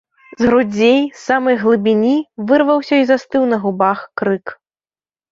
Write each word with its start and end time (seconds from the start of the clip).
З 0.37 0.45
грудзей, 0.49 0.95
з 1.01 1.19
самай 1.25 1.57
глыбіні, 1.63 2.13
вырваўся 2.51 2.95
і 3.01 3.05
застыў 3.11 3.43
на 3.51 3.59
губах 3.67 3.99
крык. 4.23 4.45